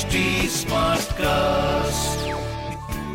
[0.00, 0.20] HD
[1.12, 2.28] cast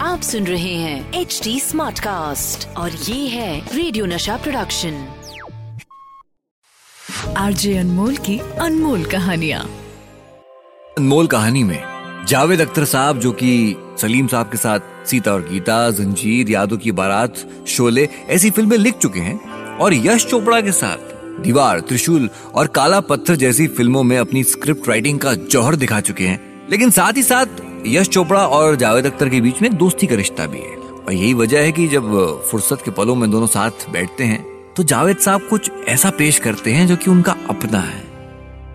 [0.00, 5.08] आप सुन रहे हैं एच डी स्मार्ट कास्ट और ये है रेडियो नशा प्रोडक्शन
[7.36, 9.60] आरजे अनमोल की अनमोल कहानिया।
[10.98, 11.82] अनमोल कहानी में
[12.28, 16.92] जावेद अख्तर साहब जो कि सलीम साहब के साथ सीता और गीता जंजीर यादों की
[16.92, 17.34] बारात
[17.68, 23.00] शोले ऐसी फ़िल्में लिख चुके हैं और यश चोपड़ा के साथ दीवार त्रिशूल और काला
[23.00, 27.22] पत्थर जैसी फ़िल्मों में अपनी स्क्रिप्ट राइटिंग का जौहर दिखा चुके हैं। लेकिन साथ ही
[27.22, 31.12] साथ यश चोपड़ा और जावेद अख्तर के बीच में दोस्ती का रिश्ता भी है। और
[31.12, 32.12] यही वजह है कि जब
[32.50, 34.44] फुर्सत के पलों में दोनों साथ बैठते हैं
[34.76, 38.02] तो जावेद साहब कुछ ऐसा पेश करते हैं जो कि उनका अपना है।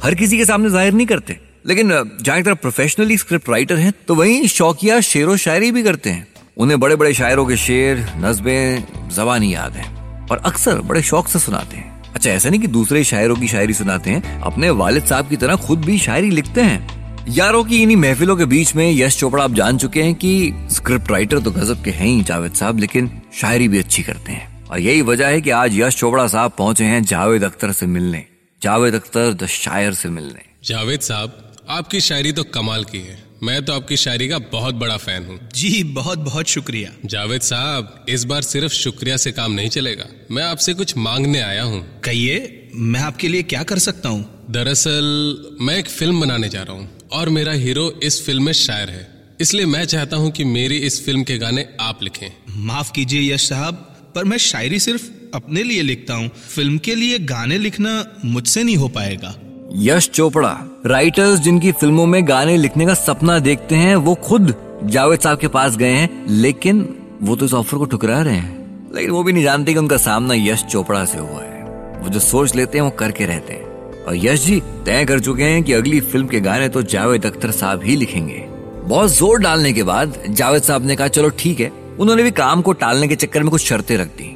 [0.03, 1.89] हर किसी के सामने ज़ाहिर नहीं करते। लेकिन
[2.21, 6.79] जहाँ तरफ़ प्रोफेशनली स्क्रिप्ट राइटर हैं तो वहीं शौकिया शेर शायरी भी करते हैं। उन्हें
[6.79, 11.77] बड़े बड़े शायरों के शेर, नजबें जबानी याद हैं। और अक्सर बड़े शौक से सुनाते
[11.77, 15.35] हैं। अच्छा ऐसा नहीं कि दूसरे शायरों की शायरी सुनाते हैं, अपने वालिद साहब की
[15.37, 19.43] तरह खुद भी शायरी लिखते हैं। यारों की इन्हीं महफिलों के बीच में यश चोपड़ा
[19.43, 23.09] आप जान चुके हैं कि स्क्रिप्ट राइटर तो गजब के हैं ही जावेद साहब लेकिन
[23.33, 26.83] शायरी भी अच्छी करते हैं। और यही वजह है कि आज यश चोपड़ा साहब पहुँचे
[26.83, 28.23] हैं जावेद अख्तर से मिलने।
[28.61, 33.63] जावेद अख्तर द शायर से मिलने। जावेद साहब आपकी शायरी तो कमाल की है। मैं
[33.65, 38.23] तो आपकी शायरी का बहुत बड़ा फ़ैन हूँ। जी बहुत बहुत शुक्रिया। जावेद साहब इस
[38.23, 42.99] बार सिर्फ़ शुक्रिया से काम नहीं चलेगा। मैं आपसे कुछ मांगने आया हूँ। कहिए मैं
[42.99, 44.25] आपके लिए क्या कर सकता हूँ?
[44.51, 48.89] दरअसल मैं एक फ़िल्म बनाने जा रहा हूँ। और मेरा हीरो इस फ़िल्म में शायर
[48.89, 49.07] है।
[49.41, 53.47] इसलिए मैं चाहता हूँ कि मेरी इस फ़िल्म के गाने आप लिखें। माफ़ कीजिए यश
[53.49, 53.75] साहब
[54.15, 55.03] पर मैं शायरी सिर्फ़
[55.33, 59.35] अपने लिए लिखता हूँ। फ़िल्म के लिए गाने लिखना मुझसे नहीं हो पाएगा।
[59.75, 64.53] यश चोपड़ा राइटर्स जिनकी फ़िल्मों में गाने लिखने का सपना देखते हैं वो खुद
[64.83, 66.87] जावेद साहब के पास गए हैं लेकिन
[67.21, 69.97] वो तो इस ऑफ़र को ठुकरा रहे हैं। लेकिन वो भी नहीं जानते कि उनका
[69.97, 71.63] सामना यश चोपड़ा से हुआ है।
[72.01, 73.74] वो जो सोच लेते हैं वो करके रहते हैं।
[74.07, 77.51] और यश जी, तय कर चुके हैं कि अगली फ़िल्म के गाने तो जावेद अख्तर
[77.51, 78.45] साहब ही लिखेंगे।
[78.85, 82.61] बहुत ज़ोर डालने के बाद जावेद साहब ने कहा, चलो ठीक है। उन्होंने भी काम
[82.61, 84.31] को टालने के चक्कर में कुछ शर्तें रख दी।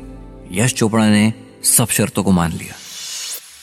[0.52, 1.34] यश चोपड़ा ने
[1.68, 2.74] सब शर्तों को मान लिया।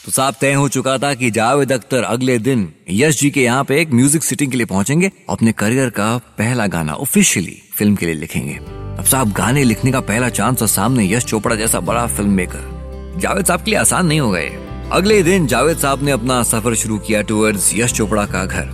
[0.04, 3.64] तो साफ़ तय हो चुका था कि जावेद अख्तर अगले दिन यश जी के यहाँ
[3.64, 8.06] पे एक म्यूज़िक सिटिंग के लिए पहुँचेंगे अपने करियर का पहला गाना ऑफिशियली फ़िल्म के
[8.06, 12.06] लिए लिखेंगे। अब साहब, गाने लिखने का पहला चांस और सामने यश चोपड़ा जैसा बड़ा
[12.06, 14.48] फ़िल्म मेकर जावेद साहब के लिए आसान नहीं हो गए
[14.96, 18.68] अगले दिन जावेद साहब ने अपना सफ़र शुरू किया टूवर्ड्स यश चोपड़ा का घर।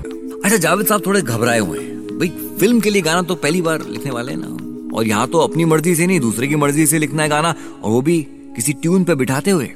[0.44, 2.28] अच्छा जावेद साहब थोड़े घबराए हुए हैं। भाई
[2.58, 5.64] फ़िल्म के लिए गाना तो पहली बार लिखने वाले हैं ना। और यहाँ तो अपनी
[5.64, 8.20] मर्ज़ी से नहीं, दूसरे की मर्ज़ी से लिखना है गाना। और वो भी
[8.56, 9.68] किसी ट्यून पे बिठाते हुए।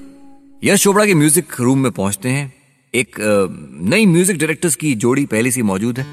[0.63, 2.53] यश चोपड़ा के म्यूज़िक रूम में पहुँचते हैं।
[2.95, 3.17] एक
[3.85, 6.07] नई म्यूज़िक डायरेक्टर्स की जोड़ी पहले से मौजूद है।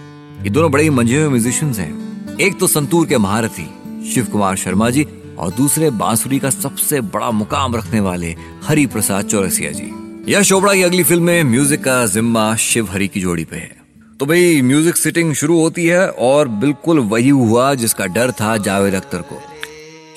[0.43, 3.69] ये दोनों बड़े ही मंजे हुए म्यूजिशियंस हैं। एक तो संतूर के महारथी,
[4.13, 5.05] शिव कुमार शर्मा जी,
[5.37, 9.93] और दूसरे बांसुरी का सबसे बड़ा मुकाम रखने वाले हरि प्रसाद चौरसिया जी।
[10.29, 13.75] यश चोपड़ा की अगली फ़िल्म में म्यूज़िक का जिम्मा शिव हरि की जोड़ी पे है।
[14.19, 18.93] तो भाई, म्यूज़िक सिटिंग शुरू होती है और बिल्कुल वही हुआ जिसका डर था जावेद
[18.93, 19.41] अख्तर को।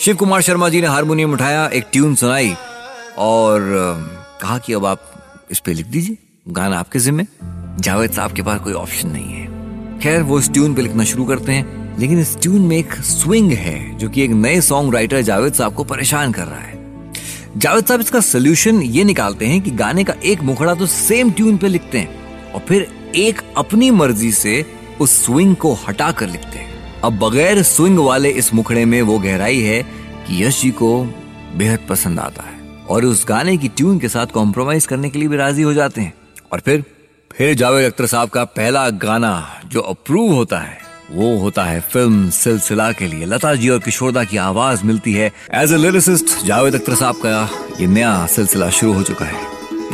[0.01, 2.55] शिव कुमार शर्मा जी ने हारमोनियम उठाया, एक ट्यून सुनाई
[3.19, 3.61] और
[4.43, 5.11] कहा कि अब आप
[5.51, 6.17] इस पे लिख दीजिए,
[6.49, 7.27] गाना आपके जिम्मे।
[7.81, 11.25] जावेद साहब के पास कोई ऑप्शन नहीं है। खैर, वो इस ट्यून पे लिखना शुरू
[11.25, 15.23] करते हैं, लेकिन इस ट्यून में एक स्विंग है, जो कि एक नए सॉन्ग राइटर
[15.23, 16.76] जावेद साहब को परेशान कर रहा है।
[17.57, 21.57] जावेद साहब, इसका सोल्यूशन ये निकालते हैं कि गाने का एक मुखड़ा तो सेम ट्यून
[21.57, 22.87] पे लिखते हैं और फिर
[23.17, 24.65] एक अपनी मर्ज़ी से
[25.01, 29.19] उस स्विंग को हटा कर लिखते हैं। अब बगैर स्विंग वाले इस मुखड़े में वो
[29.19, 29.83] गहराई है
[30.27, 30.91] कि यश जी को
[31.57, 32.59] बेहद पसंद आता है
[32.89, 36.01] और उस गाने की ट्यून के साथ कॉम्प्रोमाइज करने के लिए भी राज़ी हो जाते
[36.01, 36.13] हैं।
[36.53, 36.85] और फिर
[37.31, 40.79] फिर जावेद अख्तर साहब का पहला गाना जो अप्रूव होता है
[41.13, 45.33] वो होता है फ़िल्म सिलसिला के लिए। लता जी और किशोरदा की आवाज़ मिलती है।
[45.55, 47.49] As a lyricist Javed Akhtar sahab का
[47.81, 49.43] ये नया सिलसिला शुरू हो चुका है।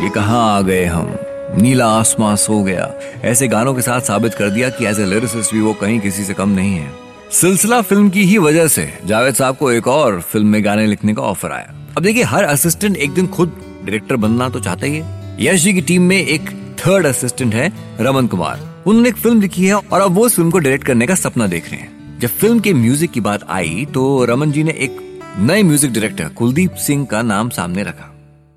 [0.04, 1.14] ये कहाँ आ गए हम?
[1.58, 2.90] नीला आसमां सो गया।
[3.24, 6.24] ऐसे गानों के साथ साबित कर दिया कि एज ए लिरिसिस्ट भी वो कहीं किसी
[6.24, 6.90] से कम नहीं है।
[7.32, 11.14] सिलसिला फ़िल्म की ही वजह से जावेद साहब को एक और फ़िल्म में गाने लिखने
[11.14, 13.48] का ऑफ़र आया। अब देखिए, हर असिस्टेंट एक दिन खुद
[13.84, 17.72] डायरेक्टर बनना तो चाहता ही है। यश जी की टीम में एक थर्ड असिस्टेंट है
[18.00, 21.14] रमन कुमार। उन्होंने एक फ़िल्म लिखी है और अब वो फ़िल्म को डायरेक्ट करने का
[21.14, 24.72] सपना देख रहे हैं। जब फ़िल्म के म्यूज़िक की बात आई तो रमन जी ने
[24.72, 24.96] एक
[25.38, 28.08] नए म्यूज़िक डायरेक्टर, कुलदीप सिंह का नाम सामने रखा।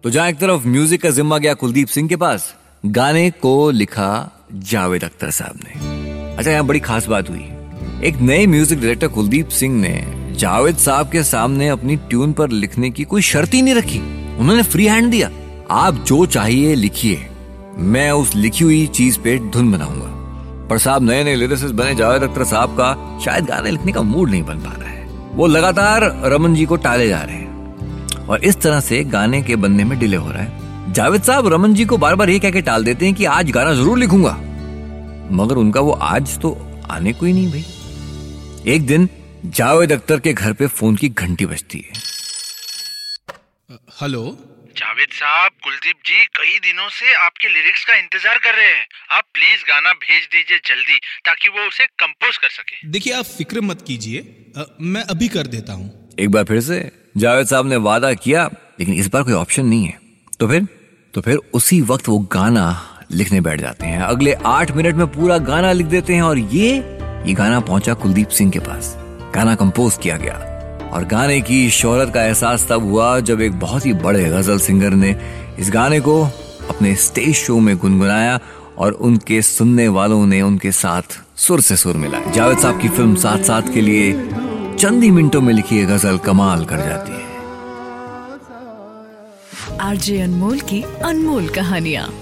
[0.03, 4.09] तो जहाँ एक तरफ़ म्यूज़िक का जिम्मा गया कुलदीप सिंह के पास, गाने को लिखा
[4.53, 7.45] जावेद अख्तर साहब ने। अच्छा यहाँ बड़ी खास बात हुई।
[8.07, 12.89] एक नए म्यूज़िक डायरेक्टर कुलदीप सिंह ने जावेद साहब के सामने अपनी ट्यून पर लिखने
[12.89, 13.99] की कोई शर्त ही नहीं रखी।
[14.39, 15.31] उन्होंने फ्री हैंड दिया।
[15.71, 17.25] आप जो चाहिए लिखिए।
[17.77, 20.11] मैं उस लिखी हुई चीज़ पे धुन बनाऊँगा।
[20.69, 24.29] पर साहब नए नए लिरिसिस्ट बने जावेद अख्तर साहब का शायद गाने लिखने का मूड
[24.29, 25.03] नहीं बन पा रहा है।
[25.35, 27.43] वो लगातार रमन जी को टाले जा रहे हैं।
[28.27, 31.73] और इस तरह से गाने के बनने में डिले हो रहा है। जावेद साहब रमन
[31.73, 34.31] जी को बार बार ये कह के टाल देते हैं कि आज गाना ज़रूर लिखूँगा।
[35.35, 36.57] मगर उनका वो आज तो
[36.91, 39.09] आने को ही नहीं भाई। एक दिन
[39.45, 41.93] जावेद अख्तर के घर पे फ़ोन की घंटी बजती है।
[44.01, 44.23] हेलो?
[44.77, 47.13] जावेद साहब कुलदीप जी कई दिनों से
[47.45, 51.67] आपके लिरिक्स का इंतज़ार कर रहे हैं। आप प्लीज़ गाना भेज दीजिए जल्दी ताकि वो
[51.67, 54.53] उसे कंपोज कर सके। देखिए आप फ़िक्र मत कीजिए।
[54.83, 56.79] मैं अभी कर देता हूँ। एक बार फिर से
[57.17, 58.45] जावेद साहब ने वादा किया
[58.79, 59.97] लेकिन इस बार कोई ऑप्शन नहीं है।
[60.39, 60.67] तो फिर?
[61.13, 62.65] तो फिर उसी वक्त वो गाना
[63.11, 66.71] लिखने बैठ जाते हैं। अगले आठ मिनट में पूरा गाना लिख देते हैं और ये
[67.27, 68.93] ये गाना पहुँचा कुलदीप सिंह के पास।
[69.35, 70.33] गाना कंपोज किया गया।
[70.93, 74.93] और गाने की शोहरत का एहसास तब हुआ जब एक बहुत ही बड़े गज़ल सिंगर
[74.95, 75.15] ने
[75.59, 76.15] इस गाने को
[76.69, 78.39] अपने स्टेज शो में गुनगुनाया
[78.77, 83.15] और उनके सुनने वालों ने उनके साथ सुर से सुर मिलाया। जावेद साहब की फ़िल्म
[83.15, 84.11] साथ साथ के लिए
[84.79, 87.25] चंद ही मिनटों में लिखी ये गज़ल कमाल कर जाती है।
[89.81, 92.13] आरजे अनमोल की अनमोल कहानियाँ।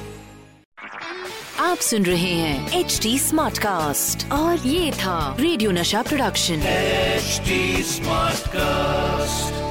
[1.60, 7.42] आप सुन रहे हैं एच डी स्मार्ट कास्ट और ये था रेडियो नशा प्रोडक्शन। H
[7.86, 9.63] smart Smartcast.